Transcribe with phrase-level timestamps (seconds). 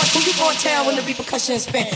[0.00, 1.86] going, who you gonna tell when the repercussions spin?